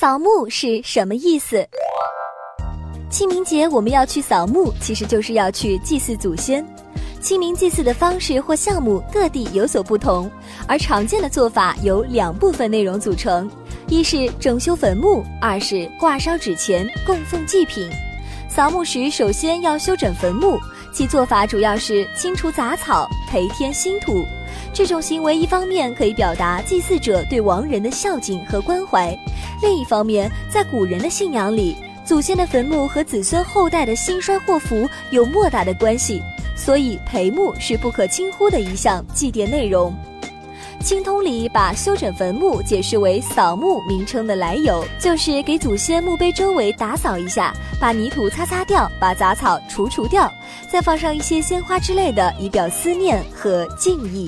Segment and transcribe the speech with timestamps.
[0.00, 1.66] 扫墓是什么意思？
[3.10, 6.64] 清明节我们要去扫墓，其实就是要去祭祀祖先。
[7.20, 10.30] 清明祭祀的方式或项目各地有所不同，
[10.68, 13.50] 而常见的做法由两部分内容组成：
[13.88, 17.90] 一是整修坟墓，二是挂烧纸钱供奉祭品。
[18.48, 20.60] 扫墓时首先要修整坟墓，
[20.92, 24.24] 其做法主要是清除杂草，培添新土。
[24.72, 29.16] 这种行为一方面可以表达祭祀者对亡人的孝敬和关怀。
[29.60, 36.22] 另一方面，在古人的信仰里，祖先的坟墓和子孙后代的兴衰祸福有莫大的关系，
[36.56, 39.94] 所以陪墓是不可轻忽的一项祭奠内容。
[40.80, 50.32] 清通里把修整坟墓解释为扫墓名称的来由，就是给祖先墓碑周围打扫一下，把泥土擦擦掉，把杂草除除掉，
[50.70, 54.26] 再放上一些鲜花之类的，以表思念和敬意。